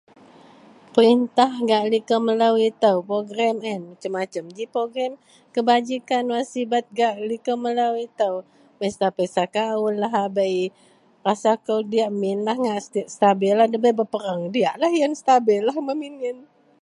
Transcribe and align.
Peritah 0.93 1.53
gak 1.69 1.83
liko 1.93 2.15
melo 2.25 2.49
ito 2.69 2.91
progrem 3.07 3.55
an 3.59 3.61
iyen 3.67 3.81
masem-masem 3.91 4.45
ji 4.55 4.65
progem 4.73 5.13
kebajikan 5.53 6.25
wak 6.33 6.45
sibet 6.51 6.85
gak 6.99 7.13
liko 7.29 7.53
melo 7.63 7.87
ito, 8.07 8.29
pesta-pesta 8.79 9.43
kaul 9.55 9.93
lahabei 10.03 10.59
rasa 11.27 11.51
kou 11.65 11.81
diyak 11.91 12.11
min 12.21 12.37
lah 12.47 12.57
ngak 12.63 12.83
stabillah 13.15 13.65
nda 13.67 13.79
bei 13.83 13.97
bepereang, 13.99 14.41
diyak 14.53 14.75
lah 14.81 14.91
iyen 14.97 15.13
stabil 15.21 15.61
lah 15.67 15.77
min-min. 16.01 16.37